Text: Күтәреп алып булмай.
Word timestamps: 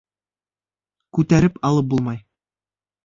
Күтәреп 1.19 1.61
алып 1.71 1.93
булмай. 1.93 2.21